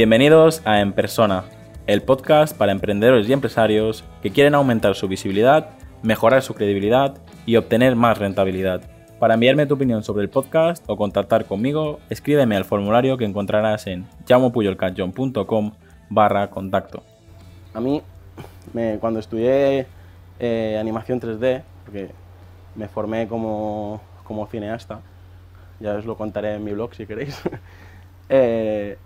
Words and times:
Bienvenidos 0.00 0.62
a 0.64 0.80
En 0.80 0.94
Persona, 0.94 1.44
el 1.86 2.00
podcast 2.00 2.56
para 2.56 2.72
emprendedores 2.72 3.28
y 3.28 3.34
empresarios 3.34 4.02
que 4.22 4.30
quieren 4.30 4.54
aumentar 4.54 4.94
su 4.94 5.08
visibilidad, 5.08 5.72
mejorar 6.02 6.40
su 6.40 6.54
credibilidad 6.54 7.18
y 7.44 7.56
obtener 7.56 7.96
más 7.96 8.16
rentabilidad. 8.16 8.80
Para 9.18 9.34
enviarme 9.34 9.66
tu 9.66 9.74
opinión 9.74 10.02
sobre 10.02 10.22
el 10.22 10.30
podcast 10.30 10.82
o 10.88 10.96
contactar 10.96 11.44
conmigo, 11.44 12.00
escríbeme 12.08 12.56
al 12.56 12.64
formulario 12.64 13.18
que 13.18 13.26
encontrarás 13.26 13.86
en 13.88 14.06
llamopuyolcanchon.com 14.24 15.72
barra 16.08 16.48
contacto. 16.48 17.02
A 17.74 17.80
mí, 17.82 18.00
cuando 19.00 19.20
estudié 19.20 19.86
eh, 20.38 20.78
animación 20.80 21.20
3D, 21.20 21.62
porque 21.84 22.08
me 22.74 22.88
formé 22.88 23.28
como, 23.28 24.00
como 24.24 24.46
cineasta, 24.46 25.00
ya 25.78 25.92
os 25.92 26.06
lo 26.06 26.16
contaré 26.16 26.54
en 26.54 26.64
mi 26.64 26.72
blog 26.72 26.94
si 26.94 27.04
queréis, 27.04 27.38
eh, 28.30 28.96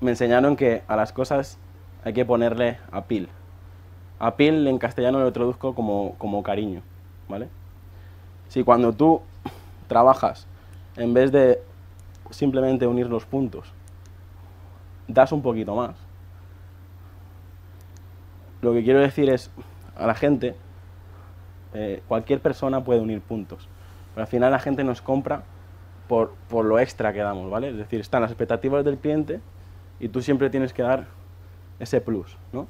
me 0.00 0.10
enseñaron 0.10 0.56
que 0.56 0.82
a 0.88 0.96
las 0.96 1.12
cosas 1.12 1.58
hay 2.04 2.12
que 2.12 2.24
ponerle 2.24 2.78
apil. 2.92 3.28
Apil 4.18 4.66
en 4.66 4.78
castellano 4.78 5.20
lo 5.20 5.32
traduzco 5.32 5.74
como, 5.74 6.14
como 6.18 6.42
cariño, 6.42 6.82
¿vale? 7.28 7.48
Si 8.48 8.62
cuando 8.62 8.92
tú 8.92 9.22
trabajas, 9.88 10.46
en 10.96 11.14
vez 11.14 11.32
de 11.32 11.60
simplemente 12.30 12.86
unir 12.86 13.08
los 13.08 13.24
puntos, 13.26 13.72
das 15.08 15.32
un 15.32 15.42
poquito 15.42 15.74
más, 15.74 15.96
lo 18.62 18.72
que 18.72 18.82
quiero 18.82 19.00
decir 19.00 19.28
es 19.30 19.50
a 19.96 20.06
la 20.06 20.14
gente, 20.14 20.56
eh, 21.74 22.02
cualquier 22.08 22.40
persona 22.40 22.82
puede 22.84 23.00
unir 23.00 23.20
puntos, 23.20 23.68
pero 24.14 24.22
al 24.22 24.28
final 24.28 24.52
la 24.52 24.58
gente 24.58 24.84
nos 24.84 25.02
compra 25.02 25.42
por, 26.08 26.34
por 26.48 26.64
lo 26.64 26.78
extra 26.78 27.12
que 27.12 27.20
damos, 27.20 27.50
¿vale? 27.50 27.70
Es 27.70 27.76
decir, 27.76 28.00
están 28.00 28.22
las 28.22 28.30
expectativas 28.30 28.84
del 28.84 28.98
cliente 28.98 29.40
y 30.00 30.08
tú 30.08 30.22
siempre 30.22 30.50
tienes 30.50 30.72
que 30.72 30.82
dar 30.82 31.06
ese 31.78 32.00
plus, 32.00 32.36
¿no? 32.52 32.66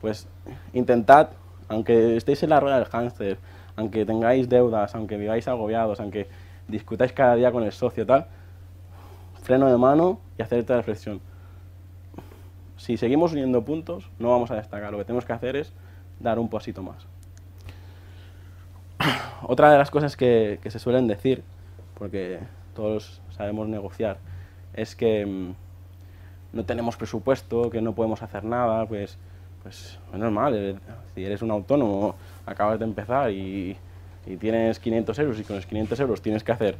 Pues 0.00 0.28
intentad, 0.72 1.30
aunque 1.68 2.16
estéis 2.16 2.42
en 2.42 2.50
la 2.50 2.60
rueda 2.60 2.76
del 2.76 2.86
hámster, 2.86 3.38
aunque 3.76 4.04
tengáis 4.04 4.48
deudas, 4.48 4.94
aunque 4.94 5.16
viváis 5.16 5.48
agobiados, 5.48 6.00
aunque 6.00 6.28
discutáis 6.66 7.12
cada 7.12 7.34
día 7.34 7.52
con 7.52 7.62
el 7.62 7.72
socio, 7.72 8.06
tal, 8.06 8.26
freno 9.42 9.70
de 9.70 9.76
mano 9.76 10.20
y 10.36 10.42
hacer 10.42 10.58
esta 10.58 10.76
reflexión. 10.76 11.20
Si 12.76 12.96
seguimos 12.96 13.32
uniendo 13.32 13.64
puntos, 13.64 14.10
no 14.18 14.30
vamos 14.30 14.50
a 14.50 14.56
destacar. 14.56 14.92
Lo 14.92 14.98
que 14.98 15.04
tenemos 15.04 15.24
que 15.24 15.32
hacer 15.32 15.56
es 15.56 15.72
dar 16.20 16.38
un 16.38 16.48
pasito 16.48 16.82
más. 16.82 17.06
Otra 19.42 19.70
de 19.72 19.78
las 19.78 19.90
cosas 19.90 20.16
que, 20.16 20.60
que 20.62 20.70
se 20.70 20.78
suelen 20.78 21.06
decir, 21.06 21.42
porque 21.94 22.38
todos 22.74 23.20
sabemos 23.30 23.68
negociar, 23.68 24.18
es 24.74 24.94
que 24.94 25.26
mm, 25.26 25.54
no 26.52 26.64
tenemos 26.64 26.96
presupuesto, 26.96 27.70
que 27.70 27.80
no 27.82 27.94
podemos 27.94 28.22
hacer 28.22 28.44
nada, 28.44 28.86
pues, 28.86 29.18
pues 29.62 29.98
es 30.12 30.18
normal. 30.18 30.54
eh, 30.56 30.76
Si 31.14 31.24
eres 31.24 31.42
un 31.42 31.50
autónomo, 31.50 32.14
acabas 32.46 32.78
de 32.78 32.84
empezar 32.84 33.30
y, 33.30 33.76
tienes 34.40 34.78
500 34.78 35.18
euros 35.20 35.40
y 35.40 35.44
con 35.44 35.56
los 35.56 35.64
500 35.64 35.98
euros 36.00 36.20
tienes 36.20 36.44
que 36.44 36.52
hacer 36.52 36.76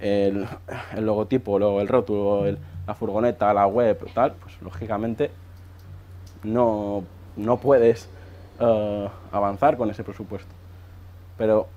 el, 0.00 0.46
logotipo, 0.98 1.58
luego 1.58 1.80
el 1.80 1.88
rótulo, 1.88 2.46
el- 2.46 2.58
la 2.86 2.94
furgoneta, 2.94 3.54
la 3.54 3.66
web, 3.66 3.98
tal, 4.12 4.32
pues 4.34 4.60
lógicamente 4.60 5.30
no, 6.42 7.04
no 7.36 7.56
puedes 7.58 8.08
eh, 8.60 9.08
avanzar 9.32 9.76
con 9.76 9.90
ese 9.90 10.04
presupuesto. 10.04 10.50
Pero 11.38 11.68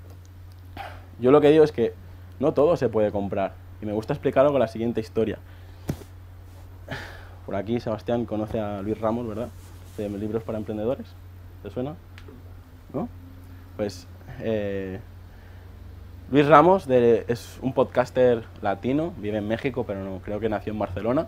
yo 1.19 1.31
lo 1.31 1.39
que 1.39 1.50
digo 1.51 1.63
es 1.63 1.72
que 1.72 1.94
no 2.39 2.53
todo 2.53 2.75
se 2.75 2.89
puede 2.89 3.12
comprar. 3.12 3.53
Y 3.81 3.85
me 3.85 3.94
gusta 3.94 4.13
explicarlo 4.13 4.51
con 4.51 4.59
la 4.59 4.68
siguiente 4.68 5.00
historia. 5.00 5.38
Por 7.46 7.56
aquí 7.56 7.80
Sebastián 7.80 8.26
conoce 8.26 8.59
a 8.59 8.81
Luis 8.81 9.00
Ramos, 9.00 9.28
¿verdad? 9.28 9.50
De 9.98 10.09
Libros 10.09 10.44
para 10.44 10.58
Emprendedores. 10.58 11.08
¿Te 11.62 11.70
suena? 11.70 11.96
¿No? 12.94 13.09
Pues 13.76 14.08
eh, 14.40 15.00
Luis 16.31 16.48
Ramos 16.48 16.88
es 16.90 17.59
un 17.62 17.74
podcaster 17.74 18.44
latino, 18.62 19.14
vive 19.18 19.38
en 19.38 19.48
México, 19.48 19.84
pero 19.86 20.04
no, 20.04 20.20
creo 20.20 20.40
que 20.40 20.50
nació 20.50 20.74
en 20.74 20.80
Barcelona. 20.80 21.28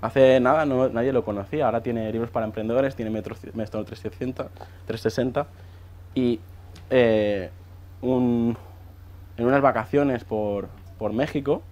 Hace 0.00 0.40
nada 0.40 0.64
nadie 0.66 1.12
lo 1.12 1.24
conocía, 1.24 1.66
ahora 1.66 1.82
tiene 1.82 2.10
libros 2.12 2.30
para 2.30 2.46
emprendedores, 2.46 2.94
tiene 2.94 3.10
Metro, 3.10 3.34
Metro 3.54 3.84
360, 3.84 4.48
360 4.86 5.46
y 6.14 6.38
eh, 6.90 7.50
en 8.02 8.56
unas 9.38 9.62
vacaciones 9.62 10.24
por, 10.24 10.68
por 10.98 11.12
México, 11.12 11.62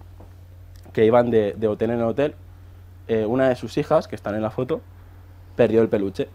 que 0.91 1.05
iban 1.05 1.29
de, 1.29 1.53
de 1.53 1.67
hotel 1.67 1.91
en 1.91 2.01
hotel, 2.01 2.35
eh, 3.07 3.25
una 3.25 3.49
de 3.49 3.55
sus 3.55 3.77
hijas, 3.77 4.07
que 4.07 4.15
están 4.15 4.35
en 4.35 4.41
la 4.41 4.51
foto, 4.51 4.81
perdió 5.55 5.81
el 5.81 5.89
peluche. 5.89 6.29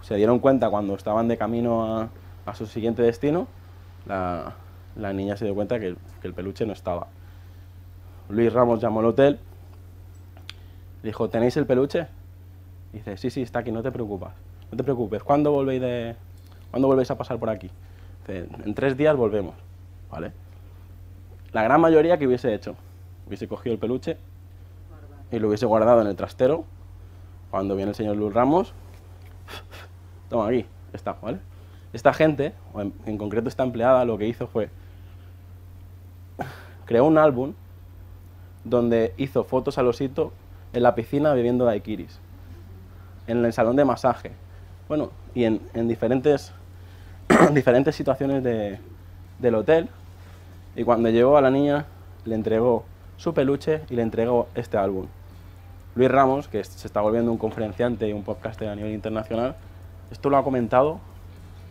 Se 0.00 0.16
dieron 0.16 0.38
cuenta 0.38 0.70
cuando 0.70 0.94
estaban 0.94 1.28
de 1.28 1.36
camino 1.36 2.08
a, 2.46 2.54
su 2.54 2.66
siguiente 2.66 3.02
destino, 3.02 3.46
la, 4.06 4.54
niña 5.12 5.36
se 5.36 5.44
dio 5.44 5.54
cuenta 5.54 5.80
que, 5.80 5.88
el- 5.88 5.98
que 6.20 6.28
el 6.28 6.34
peluche 6.34 6.66
no 6.66 6.72
estaba. 6.72 7.06
Luis 8.28 8.52
Ramos 8.52 8.80
llamó 8.80 9.00
al 9.00 9.06
hotel, 9.06 9.38
dijo, 11.02 11.28
¿tenéis 11.28 11.56
el 11.56 11.66
peluche? 11.66 12.06
Dice, 12.92 13.16
sí, 13.16 13.30
sí, 13.30 13.42
está 13.42 13.60
aquí, 13.60 13.72
no 13.72 13.82
te 13.82 13.90
preocupes. 13.90 14.30
No 14.70 14.76
te 14.76 14.84
preocupes, 14.84 15.22
¿cuándo 15.22 15.52
volvéis, 15.52 15.80
de, 15.80 16.16
¿cuándo 16.70 16.88
volvéis 16.88 17.10
a 17.10 17.18
pasar 17.18 17.38
por 17.38 17.50
aquí? 17.50 17.70
Dice, 18.20 18.48
en 18.64 18.74
tres 18.74 18.96
días 18.96 19.16
volvemos, 19.16 19.54
¿vale? 20.10 20.32
La 21.52 21.62
gran 21.62 21.80
mayoría 21.80 22.18
que 22.18 22.26
hubiese 22.26 22.54
hecho, 22.54 22.74
hubiese 23.26 23.46
cogido 23.46 23.74
el 23.74 23.78
peluche 23.78 24.16
y 25.34 25.38
lo 25.40 25.48
hubiese 25.48 25.66
guardado 25.66 26.00
en 26.00 26.06
el 26.06 26.16
trastero. 26.16 26.64
Cuando 27.50 27.76
viene 27.76 27.90
el 27.90 27.94
señor 27.94 28.16
Luis 28.16 28.32
Ramos, 28.34 28.72
toma 30.28 30.48
aquí, 30.48 30.66
está, 30.92 31.16
¿vale? 31.22 31.38
Esta 31.92 32.12
gente, 32.12 32.52
o 32.72 32.80
en, 32.80 33.18
concreto 33.18 33.48
esta 33.48 33.62
empleada, 33.62 34.04
lo 34.04 34.18
que 34.18 34.26
hizo 34.26 34.46
fue 34.46 34.68
creó 36.84 37.04
un 37.06 37.16
álbum 37.16 37.54
donde 38.64 39.14
hizo 39.16 39.44
fotos 39.44 39.78
al 39.78 39.86
osito 39.86 40.32
en 40.72 40.82
la 40.82 40.94
piscina 40.94 41.32
bebiendo 41.32 41.64
daiquiris, 41.64 42.18
en 43.26 43.44
el 43.44 43.52
salón 43.52 43.76
de 43.76 43.84
masaje, 43.84 44.32
bueno, 44.88 45.10
y 45.34 45.44
en, 45.44 45.60
en 45.74 45.88
diferentes, 45.88 46.52
diferentes 47.52 47.94
situaciones 47.94 48.42
de- 48.42 48.78
del 49.38 49.54
hotel. 49.54 49.88
Y 50.76 50.82
cuando 50.84 51.08
llegó 51.10 51.36
a 51.36 51.40
la 51.40 51.50
niña, 51.50 51.86
le 52.24 52.34
entregó 52.34 52.84
su 53.16 53.32
peluche 53.32 53.82
y 53.88 53.94
le 53.94 54.02
entregó 54.02 54.48
este 54.54 54.76
álbum. 54.76 55.06
Luis 55.94 56.10
Ramos, 56.10 56.48
que 56.48 56.62
se 56.64 56.86
está 56.86 57.00
volviendo 57.00 57.30
un 57.30 57.38
conferenciante 57.38 58.08
y 58.08 58.12
un 58.12 58.22
podcaster 58.24 58.68
a 58.68 58.74
nivel 58.74 58.92
internacional, 58.92 59.54
esto 60.10 60.28
lo 60.30 60.36
ha 60.36 60.44
comentado 60.44 61.00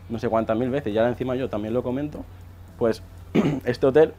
no 0.09 0.19
sé 0.19 0.29
cuántas 0.29 0.57
mil 0.57 0.69
veces, 0.69 0.93
ya 0.93 1.07
encima 1.07 1.35
yo 1.35 1.49
también 1.49 1.73
lo 1.73 1.81
comento, 1.81 2.23
pues 2.77 3.01
este 3.65 3.85
hotel, 3.87 4.13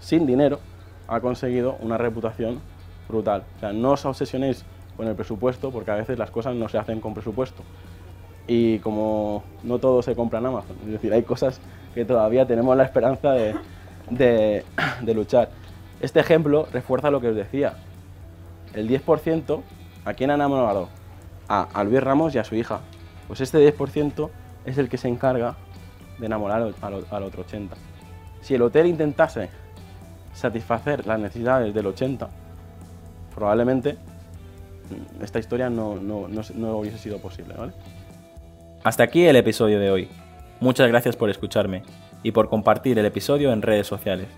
sin 0.00 0.26
dinero, 0.26 0.60
ha 1.06 1.20
conseguido 1.20 1.76
una 1.80 1.98
reputación 1.98 2.60
brutal. 3.08 3.44
O 3.56 3.60
sea, 3.60 3.72
no 3.72 3.92
os 3.92 4.04
obsesionéis 4.04 4.64
con 4.96 5.06
el 5.06 5.14
presupuesto, 5.14 5.70
porque 5.70 5.90
a 5.90 5.94
veces 5.94 6.18
las 6.18 6.30
cosas 6.30 6.54
no 6.54 6.68
se 6.68 6.78
hacen 6.78 7.00
con 7.00 7.14
presupuesto. 7.14 7.62
Y 8.46 8.78
como 8.80 9.44
no 9.62 9.78
todo 9.78 10.02
se 10.02 10.16
compra 10.16 10.38
en 10.38 10.46
Amazon, 10.46 10.76
es 10.86 10.92
decir, 10.92 11.12
hay 11.12 11.22
cosas 11.22 11.60
que 11.94 12.04
todavía 12.04 12.46
tenemos 12.46 12.76
la 12.76 12.84
esperanza 12.84 13.32
de, 13.32 13.54
de- 14.10 14.64
de 15.02 15.14
luchar. 15.14 15.50
Este 16.00 16.18
ejemplo 16.20 16.66
refuerza 16.72 17.10
lo 17.10 17.20
que 17.20 17.28
os 17.28 17.36
decía. 17.36 17.74
El 18.74 18.88
10%, 18.88 19.62
¿a 20.04 20.14
quién 20.14 20.30
han 20.30 20.40
enamorado? 20.40 20.88
A, 21.48 21.62
a 21.72 21.84
Luis 21.84 22.02
Ramos 22.02 22.34
y 22.34 22.38
a 22.38 22.44
su 22.44 22.54
hija. 22.54 22.80
Pues 23.26 23.40
este 23.40 23.58
10% 23.76 24.30
es 24.64 24.78
el 24.78 24.88
que 24.88 24.98
se 24.98 25.08
encarga 25.08 25.56
de 26.18 26.26
enamorar 26.26 26.62
al, 26.80 26.94
otro 27.22 27.44
80%. 27.46 27.68
Si 28.40 28.54
el 28.54 28.62
hotel 28.62 28.86
intentase 28.86 29.50
satisfacer 30.34 31.06
las 31.06 31.18
necesidades 31.18 31.74
del 31.74 31.86
80%, 31.86 32.28
probablemente 33.34 33.96
esta 35.22 35.38
historia 35.38 35.68
no, 35.70 35.96
no- 35.96 36.28
no 36.28 36.40
no 36.54 36.78
hubiese 36.78 36.98
sido 36.98 37.18
posible, 37.18 37.54
¿vale? 37.56 37.72
Hasta 38.84 39.02
aquí 39.02 39.26
el 39.26 39.36
episodio 39.36 39.78
de 39.80 39.90
hoy. 39.90 40.08
Muchas 40.60 40.88
gracias 40.88 41.16
por 41.16 41.30
escucharme 41.30 41.82
y 42.22 42.32
por 42.32 42.48
compartir 42.48 42.98
el 42.98 43.06
episodio 43.06 43.52
en 43.52 43.62
redes 43.62 43.86
sociales. 43.86 44.28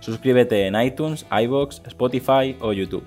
Suscríbete 0.00 0.66
en 0.66 0.80
iTunes, 0.80 1.26
iBox, 1.30 1.82
Spotify 1.86 2.56
o 2.60 2.72
YouTube. 2.72 3.06